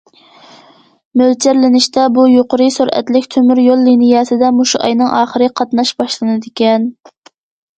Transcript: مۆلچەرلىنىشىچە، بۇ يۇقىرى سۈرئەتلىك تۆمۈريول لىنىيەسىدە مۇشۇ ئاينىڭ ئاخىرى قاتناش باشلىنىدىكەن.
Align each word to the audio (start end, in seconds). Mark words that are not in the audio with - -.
مۆلچەرلىنىشىچە، 1.21 2.05
بۇ 2.15 2.23
يۇقىرى 2.31 2.69
سۈرئەتلىك 2.77 3.27
تۆمۈريول 3.35 3.83
لىنىيەسىدە 3.91 4.49
مۇشۇ 4.61 4.83
ئاينىڭ 4.87 5.13
ئاخىرى 5.19 5.51
قاتناش 5.61 5.93
باشلىنىدىكەن. 6.01 6.91